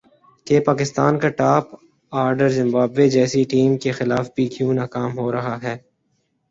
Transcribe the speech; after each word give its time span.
کہ 0.47 0.59
پاکستان 0.61 1.19
کا 1.19 1.29
top 1.37 1.65
order 2.13 2.49
Zimbabwe 2.51 3.07
جیسی 3.09 3.43
ٹیم 3.51 3.77
کے 3.77 3.91
خلاف 3.91 4.29
بھی 4.35 4.47
کیوں 4.47 4.73
ناکام 4.73 5.17
ہو 5.17 5.31
رہا 5.31 5.57
ہے 5.63 5.77